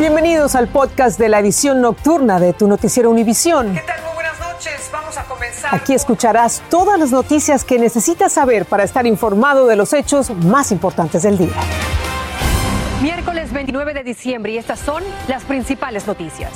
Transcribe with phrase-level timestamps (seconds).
[0.00, 3.74] Bienvenidos al podcast de la edición nocturna de tu noticiero Univisión.
[3.74, 4.02] ¿Qué tal?
[4.02, 4.88] Muy buenas noches.
[4.90, 5.74] Vamos a comenzar.
[5.74, 10.72] Aquí escucharás todas las noticias que necesitas saber para estar informado de los hechos más
[10.72, 11.52] importantes del día.
[13.02, 16.50] Miércoles 29 de diciembre y estas son las principales noticias.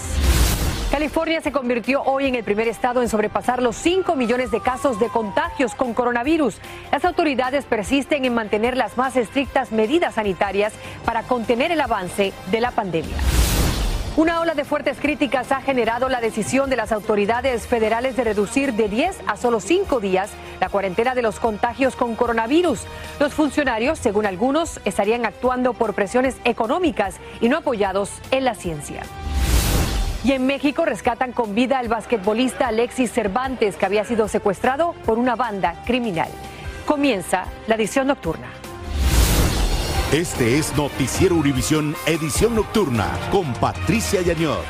[0.95, 5.01] California se convirtió hoy en el primer estado en sobrepasar los 5 millones de casos
[5.01, 6.59] de contagios con coronavirus.
[6.93, 10.73] Las autoridades persisten en mantener las más estrictas medidas sanitarias
[11.05, 13.17] para contener el avance de la pandemia.
[14.17, 18.75] Una ola de fuertes críticas ha generado la decisión de las autoridades federales de reducir
[18.75, 20.31] de 10 a solo 5 días
[20.61, 22.83] la cuarentena de los contagios con coronavirus.
[23.19, 29.03] Los funcionarios, según algunos, estarían actuando por presiones económicas y no apoyados en la ciencia.
[30.25, 35.19] Y en México rescatan con vida al basquetbolista Alexis Cervantes, que había sido secuestrado por
[35.19, 36.31] una banda criminal.
[36.87, 38.49] Comienza la edición nocturna.
[40.13, 44.65] Este es Noticiero Univisión Edición Nocturna con Patricia Yañor.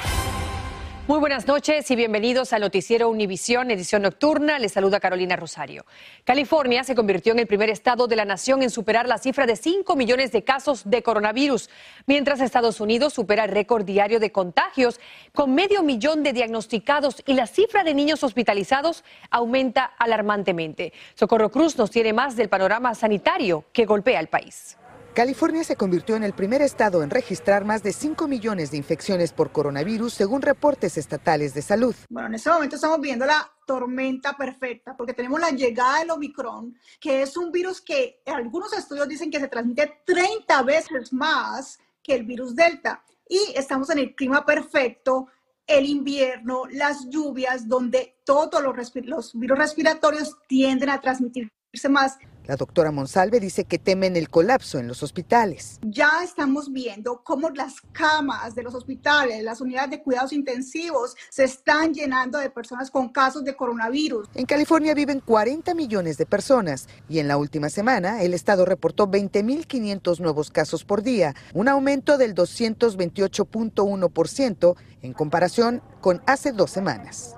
[1.06, 4.58] Muy buenas noches y bienvenidos al noticiero Univisión, edición nocturna.
[4.58, 5.84] Les saluda Carolina Rosario.
[6.24, 9.56] California se convirtió en el primer estado de la nación en superar la cifra de
[9.56, 11.68] 5 millones de casos de coronavirus,
[12.06, 14.98] mientras Estados Unidos supera el récord diario de contagios
[15.34, 20.94] con medio millón de diagnosticados y la cifra de niños hospitalizados aumenta alarmantemente.
[21.16, 24.78] Socorro Cruz nos tiene más del panorama sanitario que golpea al país.
[25.14, 29.32] California se convirtió en el primer estado en registrar más de 5 millones de infecciones
[29.32, 31.94] por coronavirus, según reportes estatales de salud.
[32.10, 36.76] Bueno, en este momento estamos viendo la tormenta perfecta porque tenemos la llegada del Omicron,
[36.98, 42.16] que es un virus que algunos estudios dicen que se transmite 30 veces más que
[42.16, 43.04] el virus Delta.
[43.28, 45.28] Y estamos en el clima perfecto,
[45.64, 52.18] el invierno, las lluvias, donde todos los, virus respiratorios tienden a transmitirse más.
[52.46, 55.80] La doctora Monsalve dice que temen el colapso en los hospitales.
[55.82, 61.44] Ya estamos viendo cómo las camas de los hospitales, las unidades de cuidados intensivos se
[61.44, 64.28] están llenando de personas con casos de coronavirus.
[64.34, 69.08] En California viven 40 millones de personas y en la última semana el estado reportó
[69.08, 77.36] 20.500 nuevos casos por día, un aumento del 228.1% en comparación con hace dos semanas.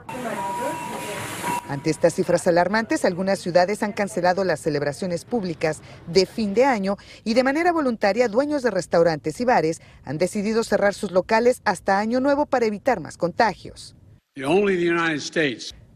[1.69, 6.97] Ante estas cifras alarmantes, algunas ciudades han cancelado las celebraciones públicas de fin de año
[7.25, 11.99] y de manera voluntaria dueños de restaurantes y bares han decidido cerrar sus locales hasta
[11.99, 13.97] Año Nuevo para evitar más contagios.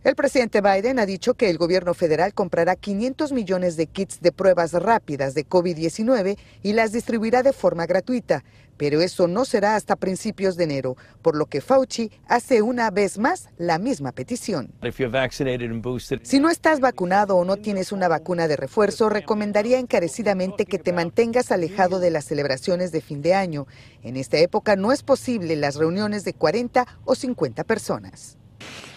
[0.02, 4.32] El presidente Biden ha dicho que el gobierno federal comprará 500 millones de kits de
[4.32, 8.42] pruebas rápidas de COVID-19 y las distribuirá de forma gratuita,
[8.78, 13.18] pero eso no será hasta principios de enero, por lo que Fauci hace una vez
[13.18, 14.72] más la misma petición.
[16.24, 20.94] Si no estás vacunado o no tienes una vacuna de refuerzo, recomendaría encarecidamente que te
[20.94, 23.66] mantengas alejado de las celebraciones de fin de año.
[24.02, 28.38] En esta época no es posible las reuniones de 40 o 50 personas.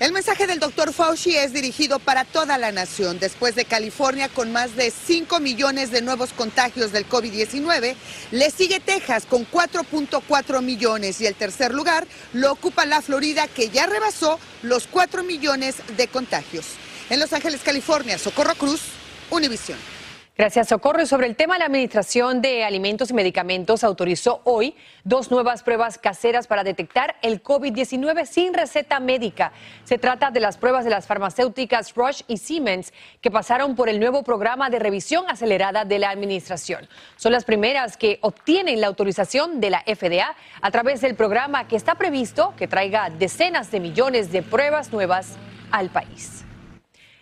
[0.04, 3.20] El mensaje del doctor Fauci es dirigido para toda la nación.
[3.20, 7.96] Después de California, con más de 5 millones de nuevos contagios del COVID-19,
[8.32, 13.70] le sigue Texas con 4.4 millones y el tercer lugar lo ocupa la Florida, que
[13.70, 16.66] ya rebasó los 4 millones de contagios.
[17.10, 18.82] En Los Ángeles, California, Socorro Cruz,
[19.30, 19.93] Univisión.
[20.36, 21.06] Gracias, Socorro.
[21.06, 26.48] Sobre el tema, la Administración de Alimentos y Medicamentos autorizó hoy dos nuevas pruebas caseras
[26.48, 29.52] para detectar el COVID-19 sin receta médica.
[29.84, 34.00] Se trata de las pruebas de las farmacéuticas Roche y Siemens que pasaron por el
[34.00, 36.90] nuevo programa de revisión acelerada de la Administración.
[37.16, 41.76] Son las primeras que obtienen la autorización de la FDA a través del programa que
[41.76, 45.36] está previsto que traiga decenas de millones de pruebas nuevas
[45.70, 46.44] al país.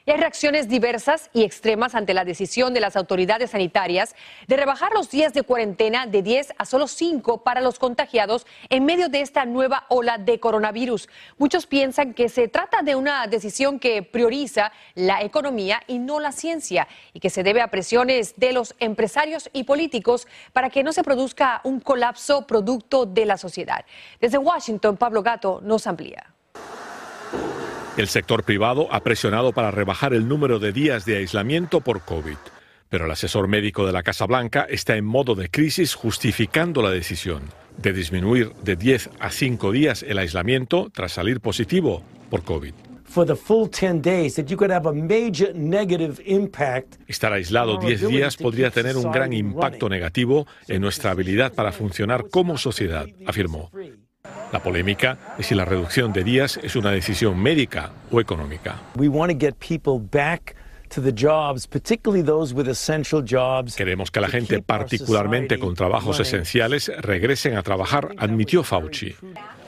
[0.06, 4.16] Y hay reacciones diversas y extremas ante la decisión de las autoridades sanitarias
[4.47, 8.85] de rebajar los días de cuarentena de 10 a solo 5 para los contagiados en
[8.85, 11.07] medio de esta nueva ola de coronavirus.
[11.38, 16.31] Muchos piensan que se trata de una decisión que prioriza la economía y no la
[16.31, 20.94] ciencia y que se debe a presiones de los empresarios y políticos para que no
[20.94, 23.85] se produzca un colapso producto de la sociedad.
[24.19, 26.33] Desde Washington, Pablo Gato nos amplía.
[27.98, 32.38] El sector privado ha presionado para rebajar el número de días de aislamiento por COVID,
[32.88, 36.90] pero el asesor médico de la Casa Blanca está en modo de crisis justificando la
[36.90, 37.44] decisión
[37.78, 42.74] de disminuir de 10 a 5 días el aislamiento tras salir positivo por COVID.
[47.08, 52.30] Estar aislado 10 días podría tener un gran impacto negativo en nuestra habilidad para funcionar
[52.30, 53.70] como sociedad, afirmó.
[54.51, 58.81] La polémica es si la reducción de días es una decisión médica o económica.
[63.77, 69.15] Queremos que la gente, particularmente con trabajos esenciales, regresen a trabajar, admitió Fauci.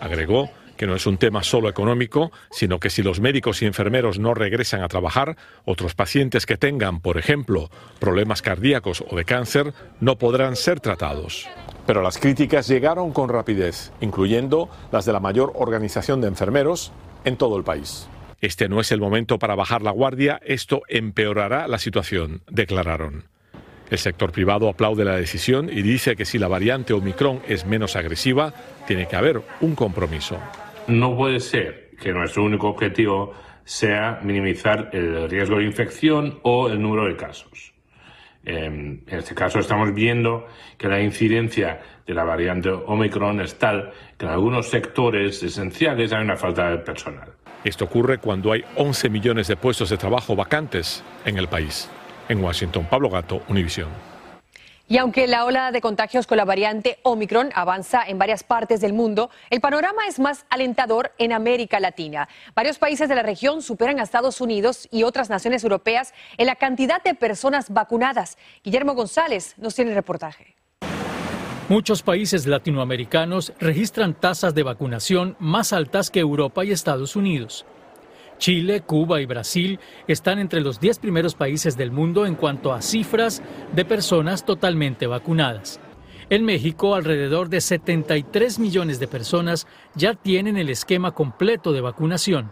[0.01, 4.19] Agregó que no es un tema solo económico, sino que si los médicos y enfermeros
[4.19, 9.73] no regresan a trabajar, otros pacientes que tengan, por ejemplo, problemas cardíacos o de cáncer,
[9.99, 11.47] no podrán ser tratados.
[11.85, 16.91] Pero las críticas llegaron con rapidez, incluyendo las de la mayor organización de enfermeros
[17.25, 18.07] en todo el país.
[18.41, 23.25] Este no es el momento para bajar la guardia, esto empeorará la situación, declararon.
[23.89, 27.95] El sector privado aplaude la decisión y dice que si la variante Omicron es menos
[27.95, 28.53] agresiva,
[28.87, 30.39] tiene que haber un compromiso.
[30.87, 33.33] No puede ser que nuestro único objetivo
[33.63, 37.73] sea minimizar el riesgo de infección o el número de casos.
[38.45, 40.45] En este caso estamos viendo
[40.77, 46.23] que la incidencia de la variante Omicron es tal que en algunos sectores esenciales hay
[46.23, 47.31] una falta de personal.
[47.63, 51.89] Esto ocurre cuando hay 11 millones de puestos de trabajo vacantes en el país.
[52.27, 54.12] En Washington, Pablo Gato, Univisión.
[54.93, 58.93] Y aunque la ola de contagios con la variante Omicron avanza en varias partes del
[58.93, 62.29] mundo, el panorama es más alentador en América Latina.
[62.53, 66.57] Varios países de la región superan a Estados Unidos y otras naciones europeas en la
[66.57, 68.37] cantidad de personas vacunadas.
[68.63, 70.57] Guillermo González nos tiene el reportaje.
[71.69, 77.65] Muchos países latinoamericanos registran tasas de vacunación más altas que Europa y Estados Unidos.
[78.37, 82.81] Chile, Cuba y Brasil están entre los 10 primeros países del mundo en cuanto a
[82.81, 83.41] cifras
[83.75, 85.79] de personas totalmente vacunadas.
[86.29, 92.51] En México, alrededor de 73 millones de personas ya tienen el esquema completo de vacunación.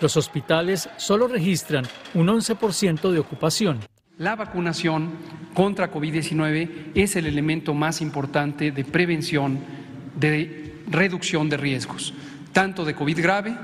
[0.00, 3.80] Los hospitales solo registran un 11% de ocupación.
[4.18, 5.10] La vacunación
[5.54, 9.58] contra COVID-19 es el elemento más importante de prevención,
[10.16, 12.14] de reducción de riesgos,
[12.52, 13.56] tanto de COVID grave,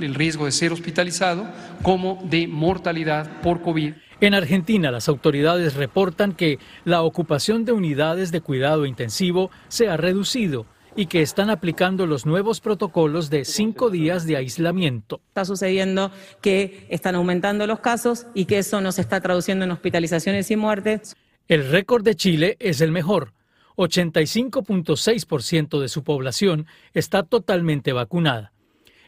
[0.00, 1.46] el riesgo de ser hospitalizado,
[1.82, 3.94] como de mortalidad por COVID.
[4.20, 9.96] En Argentina, las autoridades reportan que la ocupación de unidades de cuidado intensivo se ha
[9.96, 15.20] reducido y que están aplicando los nuevos protocolos de cinco días de aislamiento.
[15.28, 20.50] Está sucediendo que están aumentando los casos y que eso nos está traduciendo en hospitalizaciones
[20.50, 21.16] y muertes.
[21.48, 23.32] El récord de Chile es el mejor.
[23.76, 28.51] 85.6% de su población está totalmente vacunada.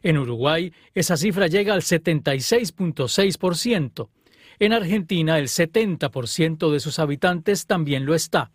[0.04, 4.08] En Uruguay, esa cifra llega al 76.6%.
[4.60, 8.52] En Argentina, el 70% de sus habitantes también lo está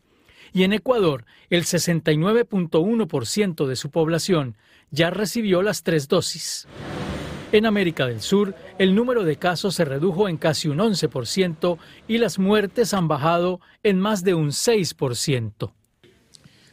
[0.54, 4.56] y en Ecuador el 69.1% de su población
[4.92, 6.68] ya recibió las tres dosis.
[7.52, 12.20] En América del Sur, el número de casos se redujo en casi un 11% y
[12.20, 15.72] las muertes han bajado en más de un 6%.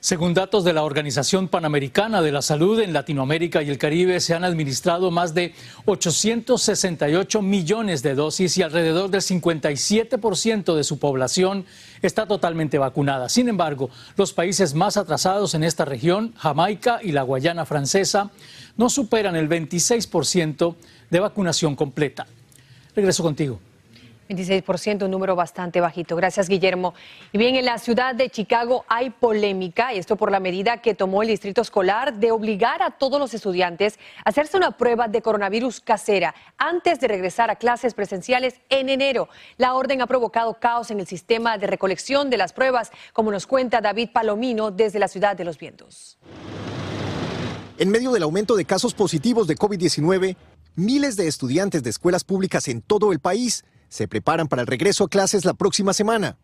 [0.00, 4.34] Según datos de la Organización Panamericana de la Salud, en Latinoamérica y el Caribe se
[4.34, 5.54] han administrado más de
[5.87, 11.64] 868 millones de dosis y alrededor del 57% de su población
[12.02, 13.28] está totalmente vacunada.
[13.28, 18.31] Sin embargo, los países más atrasados en esta región, Jamaica y la Guayana francesa,
[18.76, 20.76] no superan el 26%
[21.10, 22.26] de vacunación completa.
[22.94, 23.58] Regreso contigo.
[24.28, 26.17] 26%, un número bastante bajito.
[26.17, 26.94] Gracias, Guillermo.
[27.32, 30.94] Y bien, en la ciudad de Chicago hay polémica, y esto por la medida que
[30.94, 35.23] tomó el distrito escolar de obligar a todos los estudiantes a hacerse una prueba de
[35.23, 39.28] coronavirus casera antes de regresar a clases presenciales en enero.
[39.56, 43.46] La orden ha provocado caos en el sistema de recolección de las pruebas, como nos
[43.46, 46.19] cuenta David Palomino desde la ciudad de los vientos.
[47.79, 50.36] En medio del aumento de casos positivos de COVID-19,
[50.77, 55.05] miles de estudiantes de escuelas públicas en todo el país se preparan para el regreso
[55.05, 56.36] a clases la próxima semana.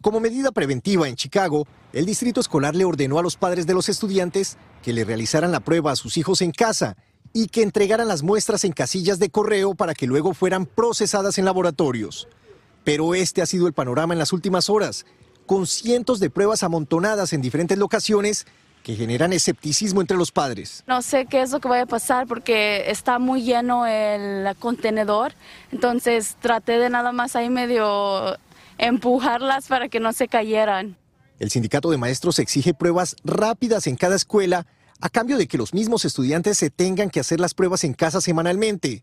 [0.00, 3.88] Como medida preventiva en Chicago, el distrito escolar le ordenó a los padres de los
[3.88, 6.96] estudiantes que le realizaran la prueba a sus hijos en casa
[7.32, 11.44] y que entregaran las muestras en casillas de correo para que luego fueran procesadas en
[11.44, 12.28] laboratorios.
[12.82, 15.04] Pero este ha sido el panorama en las últimas horas,
[15.46, 18.46] con cientos de pruebas amontonadas en diferentes locaciones
[18.82, 20.82] que generan escepticismo entre los padres.
[20.86, 25.32] No sé qué es lo que va a pasar porque está muy lleno el contenedor,
[25.72, 28.36] entonces traté de nada más ahí medio
[28.78, 30.96] empujarlas para que no se cayeran.
[31.38, 34.66] El sindicato de maestros exige pruebas rápidas en cada escuela
[35.00, 38.20] a cambio de que los mismos estudiantes se tengan que hacer las pruebas en casa
[38.20, 39.02] semanalmente.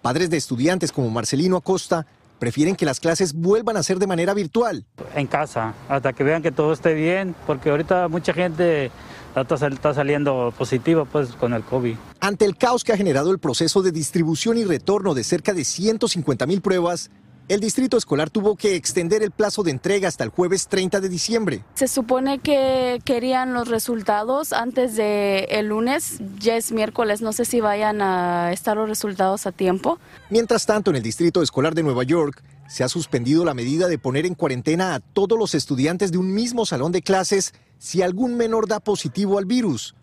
[0.00, 2.06] Padres de estudiantes como Marcelino Acosta
[2.38, 4.84] prefieren que las clases vuelvan a ser de manera virtual.
[5.14, 8.90] En casa, hasta que vean que todo esté bien, porque ahorita mucha gente
[9.36, 11.96] está saliendo positiva pues, con el COVID.
[12.20, 15.64] Ante el caos que ha generado el proceso de distribución y retorno de cerca de
[15.64, 17.10] 150 mil pruebas,
[17.48, 21.08] el distrito escolar tuvo que extender el plazo de entrega hasta el jueves 30 de
[21.08, 21.64] diciembre.
[21.74, 27.46] Se supone que querían los resultados antes de el lunes, ya es miércoles, no sé
[27.46, 29.98] si vayan a estar los resultados a tiempo.
[30.28, 33.98] Mientras tanto, en el distrito escolar de Nueva York se ha suspendido la medida de
[33.98, 38.36] poner en cuarentena a todos los estudiantes de un mismo salón de clases si algún
[38.36, 39.94] menor da positivo al virus.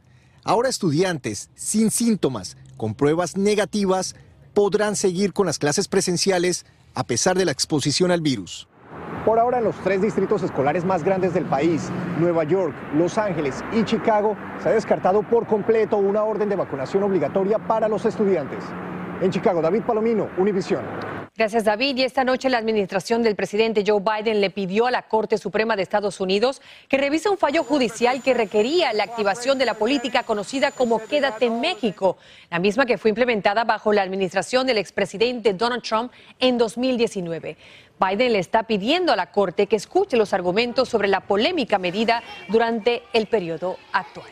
[0.44, 4.16] Ahora estudiantes sin síntomas, con pruebas negativas,
[4.56, 8.68] podrán seguir con las clases presenciales a pesar de la exposición al virus.
[9.26, 13.64] Por ahora, en los tres distritos escolares más grandes del país, Nueva York, Los Ángeles
[13.74, 18.64] y Chicago, se ha descartado por completo una orden de vacunación obligatoria para los estudiantes.
[19.22, 20.84] En Chicago, David Palomino, Univisión.
[21.38, 21.98] Gracias, David.
[21.98, 25.76] Y esta noche la administración del presidente Joe Biden le pidió a la Corte Suprema
[25.76, 30.24] de Estados Unidos que revise un fallo judicial que requería la activación de la política
[30.24, 32.18] conocida como Quédate en México,
[32.50, 37.58] la misma que fue implementada bajo la administración del expresidente Donald Trump en 2019.
[38.00, 42.24] Biden le está pidiendo a la Corte que escuche los argumentos sobre la polémica medida
[42.48, 44.30] durante el periodo actual.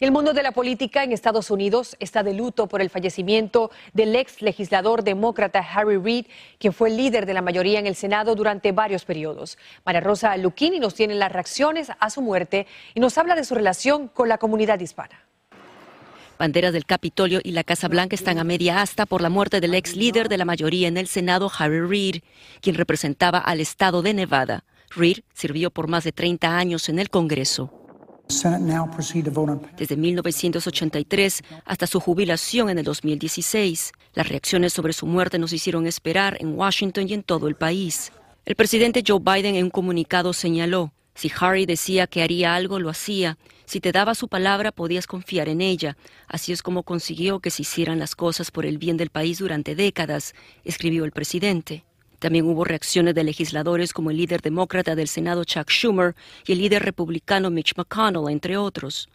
[0.00, 4.16] El mundo de la política en Estados Unidos está de luto por el fallecimiento del
[4.16, 6.26] ex legislador demócrata Harry Reid,
[6.58, 9.56] quien fue líder de la mayoría en el Senado durante varios periodos.
[9.84, 13.54] María Rosa Lucchini nos tiene las reacciones a su muerte y nos habla de su
[13.54, 15.28] relación con la comunidad hispana.
[16.40, 19.74] Banderas del Capitolio y la Casa Blanca están a media asta por la muerte del
[19.74, 22.22] ex líder de la mayoría en el Senado, Harry Reid,
[22.60, 24.64] quien representaba al estado de Nevada.
[24.90, 27.83] Reid sirvió por más de 30 años en el Congreso.
[29.76, 35.86] Desde 1983 hasta su jubilación en el 2016, las reacciones sobre su muerte nos hicieron
[35.86, 38.12] esperar en Washington y en todo el país.
[38.44, 42.90] El presidente Joe Biden en un comunicado señaló, si Harry decía que haría algo, lo
[42.90, 43.38] hacía.
[43.66, 45.96] Si te daba su palabra, podías confiar en ella.
[46.26, 49.74] Así es como consiguió que se hicieran las cosas por el bien del país durante
[49.76, 51.84] décadas, escribió el presidente.
[52.24, 56.14] También hubo reacciones de legisladores como el líder demócrata del Senado Chuck Schumer
[56.46, 59.10] y el líder republicano Mitch McConnell, entre otros.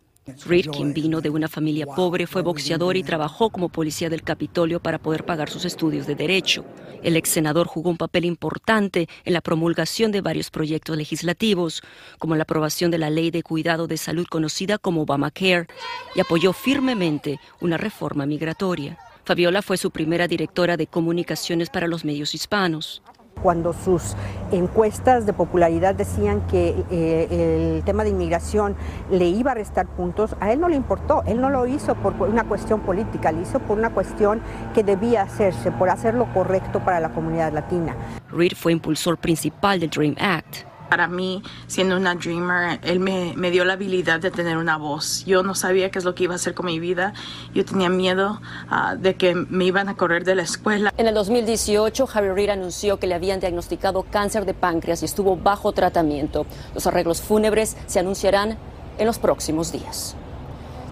[0.45, 4.79] Reid, quien vino de una familia pobre, fue boxeador y trabajó como policía del Capitolio
[4.79, 6.63] para poder pagar sus estudios de derecho.
[7.01, 11.81] El ex senador jugó un papel importante en la promulgación de varios proyectos legislativos,
[12.19, 15.65] como la aprobación de la ley de cuidado de salud conocida como Obamacare,
[16.13, 18.99] y apoyó firmemente una reforma migratoria.
[19.29, 23.03] Fabiola fue su primera directora de comunicaciones para los medios hispanos.
[23.43, 24.15] Cuando sus
[24.51, 28.75] encuestas de popularidad decían que eh, el tema de inmigración
[29.11, 32.13] le iba a restar puntos, a él no le importó, él no lo hizo por
[32.27, 34.41] una cuestión política, lo hizo por una cuestión
[34.73, 37.95] que debía hacerse, por hacer lo correcto para la comunidad latina.
[38.31, 43.51] Reid fue impulsor principal del Dream Act para mí, siendo una dreamer, él me, me,
[43.51, 45.23] dio la habilidad de tener una voz.
[45.25, 47.13] Yo no sabía qué es lo que iba a hacer con mi vida.
[47.53, 48.41] Yo tenía miedo
[48.71, 50.93] uh, de que me iban a correr de la escuela.
[50.97, 55.37] En el 2018, Harry Reid anunció que le habían diagnosticado cáncer de páncreas y estuvo
[55.37, 56.45] bajo tratamiento.
[56.73, 58.57] Los arreglos fúnebres se anunciarán
[58.97, 60.15] en los próximos días.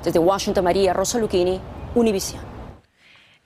[0.03, 1.59] Desde Washington, María Rosa Lucchini,
[1.95, 2.56] Univision.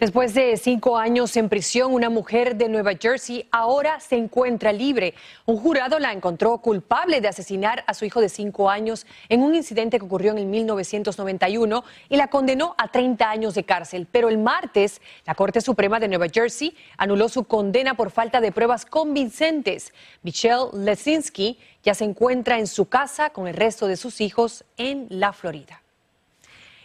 [0.01, 5.13] Después de cinco años en prisión, una mujer de Nueva Jersey ahora se encuentra libre.
[5.46, 9.53] Un jurado la encontró culpable de asesinar a su hijo de cinco años en un
[9.53, 14.08] incidente que ocurrió en el 1991 y la condenó a 30 años de cárcel.
[14.12, 18.51] Pero el martes, la Corte Suprema de Nueva Jersey anuló su condena por falta de
[18.51, 19.93] pruebas convincentes.
[20.24, 25.05] Michelle Lesinski ya se encuentra en su casa con el resto de sus hijos en
[25.12, 25.81] la Florida.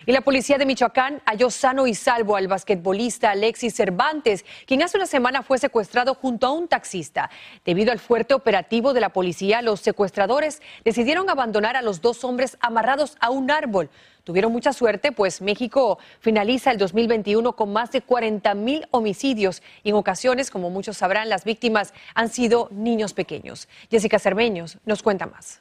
[0.08, 4.96] Y la policía de Michoacán halló sano y salvo al basquetbolista Alexis Cervantes, quien hace
[4.96, 7.28] una semana fue secuestrado junto a un taxista.
[7.64, 12.56] Debido al fuerte operativo de la policía, los secuestradores decidieron abandonar a los dos hombres
[12.60, 13.90] amarrados a un árbol.
[14.22, 19.90] Tuvieron mucha suerte, pues México finaliza el 2021 con más de 40 mil homicidios y
[19.90, 23.66] en ocasiones, como muchos sabrán, las víctimas han sido niños pequeños.
[23.90, 25.60] Jessica Cermeños nos cuenta más.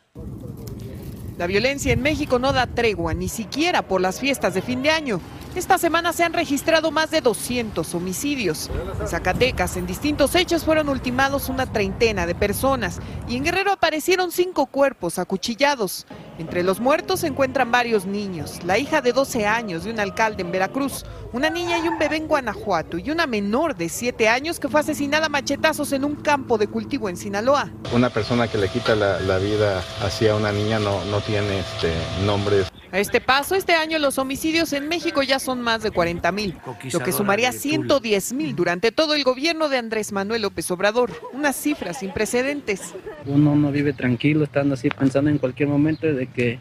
[1.37, 4.89] La violencia en México no da tregua, ni siquiera por las fiestas de fin de
[4.89, 5.19] año.
[5.53, 8.69] Esta semana se han registrado más de 200 homicidios.
[9.01, 14.31] En Zacatecas, en distintos hechos, fueron ultimados una treintena de personas y en Guerrero aparecieron
[14.31, 16.05] cinco cuerpos acuchillados.
[16.37, 20.41] Entre los muertos se encuentran varios niños, la hija de 12 años de un alcalde
[20.43, 24.59] en Veracruz, una niña y un bebé en Guanajuato y una menor de 7 años
[24.59, 27.69] que fue asesinada a machetazos en un campo de cultivo en Sinaloa.
[27.93, 31.93] Una persona que le quita la, vida hacia una niña no, no tiene este
[32.25, 32.65] nombre.
[32.95, 36.55] A este paso, este año los homicidios en México ya son más de 40 mil,
[36.93, 41.51] lo que sumaría 110 mil durante todo el gobierno de Andrés Manuel López Obrador, una
[41.51, 42.93] cifra sin precedentes.
[43.25, 46.57] Uno no vive tranquilo estando así pensando en cualquier momento de que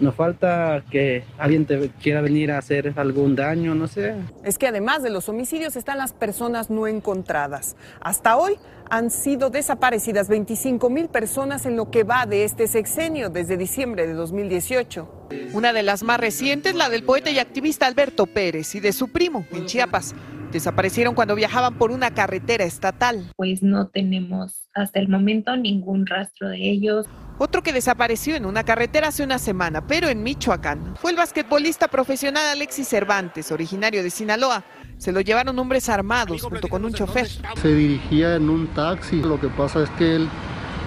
[0.00, 4.14] Nos falta que alguien te quiera venir a hacer algún daño, no sé.
[4.42, 7.76] Es que además de los homicidios están las personas no encontradas.
[8.00, 8.58] Hasta hoy
[8.90, 14.06] han sido desaparecidas 25 mil personas en lo que va de este sexenio desde diciembre
[14.06, 15.08] de 2018.
[15.52, 19.08] Una de las más recientes, la del poeta y activista Alberto Pérez y de su
[19.08, 20.14] primo en Chiapas.
[20.54, 23.32] Desaparecieron cuando viajaban por una carretera estatal.
[23.34, 27.06] Pues no tenemos hasta el momento ningún rastro de ellos.
[27.38, 31.88] Otro que desapareció en una carretera hace una semana, pero en Michoacán, fue el basquetbolista
[31.88, 34.62] profesional Alexis Cervantes, originario de Sinaloa.
[34.96, 37.26] Se lo llevaron hombres armados junto con un chofer.
[37.60, 39.22] Se dirigía en un taxi.
[39.22, 40.28] Lo que pasa es que él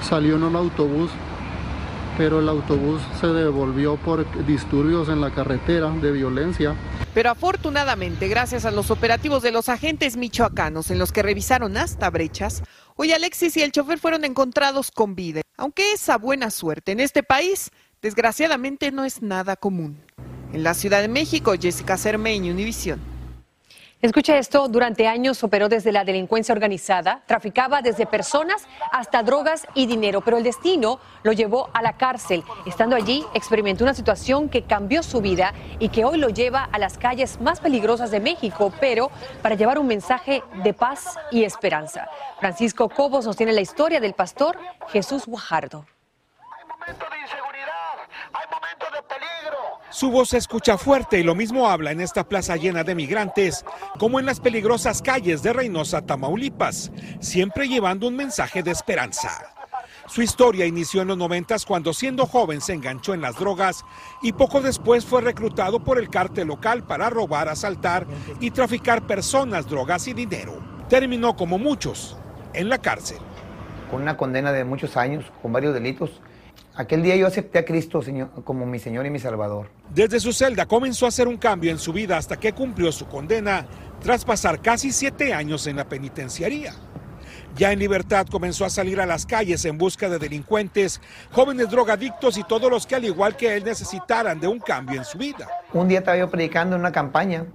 [0.02, 1.12] salió en un autobús,
[2.18, 6.74] pero el autobús se devolvió por disturbios en la carretera de violencia.
[7.18, 12.12] Pero afortunadamente, gracias a los operativos de los agentes michoacanos en los que revisaron hasta
[12.12, 12.62] brechas,
[12.96, 15.42] hoy Alexis y el chofer fueron encontrados con vida.
[15.58, 17.72] Aunque esa buena suerte en este país,
[18.04, 20.00] desgraciadamente no es nada común.
[20.54, 23.02] En la Ciudad de México, Jessica Cermeño, Univisión.
[24.00, 29.88] Escucha esto, durante años operó desde la delincuencia organizada, traficaba desde personas hasta drogas y
[29.88, 32.44] dinero, pero el destino lo llevó a la cárcel.
[32.68, 36.78] Estando allí, experimentó una situación que cambió su vida y que hoy lo lleva a
[36.78, 39.10] las calles más peligrosas de México, pero
[39.42, 42.08] para llevar un mensaje de paz y esperanza.
[42.40, 45.88] Francisco Cobos nos tiene la historia del pastor Jesús Guajardo.
[49.90, 53.64] Su voz se escucha fuerte y lo mismo habla en esta plaza llena de migrantes
[53.98, 56.92] como en las peligrosas calles de Reynosa, Tamaulipas,
[57.22, 59.54] siempre llevando un mensaje de esperanza.
[60.08, 63.86] Su historia inició en los noventas cuando siendo joven se enganchó en las drogas
[64.22, 68.06] y poco después fue reclutado por el cártel local para robar, asaltar
[68.42, 70.62] y traficar personas, drogas y dinero.
[70.90, 72.18] Terminó como muchos
[72.54, 73.20] en la cárcel.
[73.90, 76.22] Con una condena de muchos años, con varios delitos,
[76.78, 79.68] Aquel día yo acepté a Cristo señor, como mi Señor y mi Salvador.
[79.90, 83.08] Desde su celda comenzó a hacer un cambio en su vida hasta que cumplió su
[83.08, 83.66] condena
[84.00, 86.76] tras pasar casi siete años en la penitenciaría.
[87.56, 92.38] Ya en libertad comenzó a salir a las calles en busca de delincuentes, jóvenes drogadictos
[92.38, 95.48] y todos los que al igual que él necesitaran de un cambio en su vida.
[95.74, 97.48] Un día estaba yo predicando en una campaña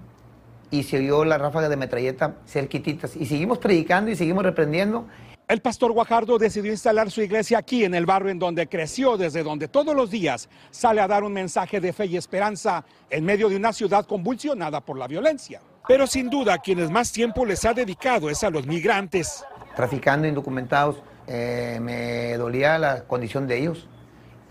[0.72, 5.06] y se oyó la ráfaga de metralleta cerquititas y seguimos predicando y seguimos reprendiendo
[5.48, 9.42] el pastor Guajardo decidió instalar su iglesia aquí en el barrio en donde creció, desde
[9.42, 13.48] donde todos los días sale a dar un mensaje de fe y esperanza en medio
[13.48, 15.60] de una ciudad convulsionada por la violencia.
[15.86, 19.44] Pero sin duda quienes más tiempo les ha dedicado es a los migrantes.
[19.76, 23.88] Traficando indocumentados, eh, me dolía la condición de ellos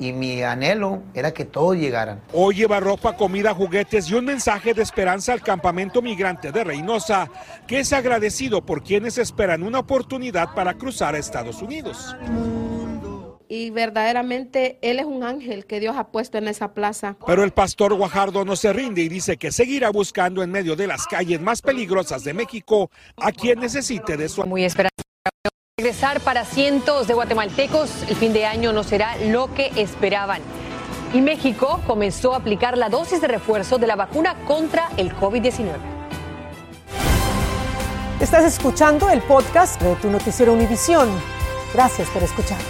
[0.02, 2.22] y mi anhelo era que todos llegaran.
[2.34, 7.30] Hoy lleva ropa, comida, juguetes y un mensaje de esperanza al campamento migrante de Reynosa,
[7.68, 12.16] que es agradecido por quienes esperan una oportunidad para cruzar a Estados Unidos.
[13.48, 17.18] Y verdaderamente Él es un ángel que Dios ha puesto en esa plaza.
[17.28, 20.88] Pero el pastor Guajardo no se rinde y dice que seguirá buscando en medio de
[20.88, 24.44] las calles más peligrosas de México a quien necesite de su...
[24.46, 25.11] Muy esperanza
[25.82, 30.40] regresar para cientos de guatemaltecos, el fin de año no será lo que esperaban.
[31.12, 35.74] Y México comenzó a aplicar la dosis de refuerzo de la vacuna contra el COVID-19.
[38.20, 41.10] Estás escuchando el podcast de tu noticiero Univisión.
[41.74, 42.68] Gracias por escucharnos.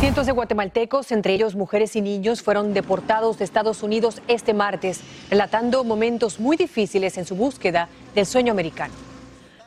[0.00, 4.98] Cientos de guatemaltecos, entre ellos mujeres y niños, fueron deportados de Estados Unidos este martes,
[5.30, 9.13] relatando momentos muy difíciles en su búsqueda del sueño americano.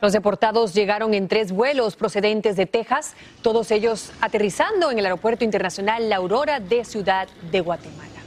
[0.00, 5.44] Los deportados llegaron en tres vuelos procedentes de Texas, todos ellos aterrizando en el Aeropuerto
[5.44, 8.17] Internacional La Aurora de Ciudad de Guatemala.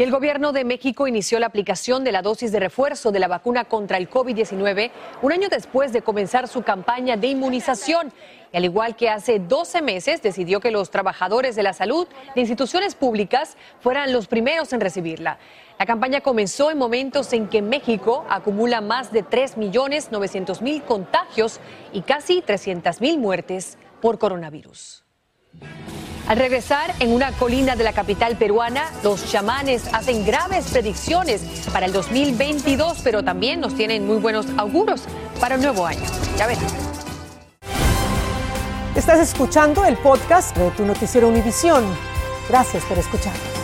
[0.00, 3.28] Y el gobierno de México inició la aplicación de la dosis de refuerzo de la
[3.28, 8.10] vacuna contra el COVID-19 un año después de comenzar su campaña de inmunización.
[8.50, 12.40] Y al igual que hace 12 meses, decidió que los trabajadores de la salud de
[12.40, 15.38] instituciones públicas fueran los primeros en recibirla.
[15.78, 21.60] La campaña comenzó en momentos en que México acumula más de 3.900.000 contagios
[21.92, 25.04] y casi 300.000 muertes por coronavirus.
[26.28, 31.86] Al regresar en una colina de la capital peruana, los chamanes hacen graves predicciones para
[31.86, 35.02] el 2022, pero también nos tienen muy buenos auguros
[35.40, 36.04] para el nuevo año.
[36.38, 36.64] Ya verán.
[38.94, 41.84] Estás escuchando el podcast de tu noticiero Univisión.
[42.48, 43.59] Gracias por escuchar.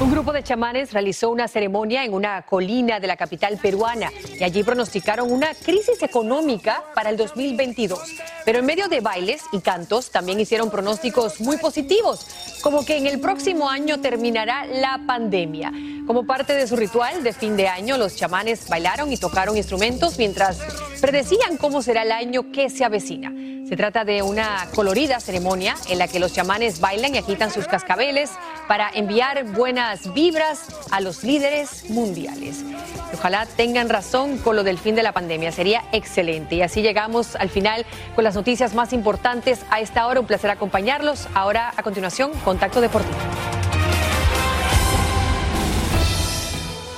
[0.00, 4.42] Un grupo de chamanes realizó una ceremonia en una colina de la capital peruana y
[4.42, 8.00] allí pronosticaron una crisis económica para el 2022.
[8.44, 12.26] Pero en medio de bailes y cantos también hicieron pronósticos muy positivos,
[12.62, 15.72] como que en el próximo año terminará la pandemia.
[16.06, 20.18] Como parte de su ritual de fin de año, los chamanes bailaron y tocaron instrumentos
[20.18, 20.58] mientras
[21.00, 23.32] predecían cómo será el año que se avecina.
[23.72, 27.66] Se trata de una colorida ceremonia en la que los chamanes bailan y agitan sus
[27.66, 28.28] cascabeles
[28.68, 32.66] para enviar buenas vibras a los líderes mundiales.
[33.14, 36.56] Ojalá tengan razón con lo del fin de la pandemia, sería excelente.
[36.56, 40.20] Y así llegamos al final con las noticias más importantes a esta hora.
[40.20, 41.26] Un placer acompañarlos.
[41.32, 43.16] Ahora, a continuación, Contacto Deportivo.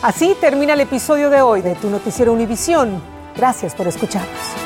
[0.02, 3.00] Así termina el episodio de hoy de Tu Noticiero Univisión.
[3.37, 4.63] Gracias por escucharnos.